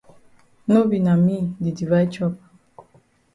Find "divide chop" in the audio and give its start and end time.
1.79-2.33